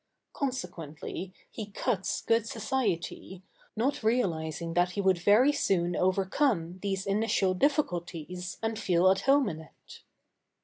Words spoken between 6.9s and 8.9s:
initial difficulties and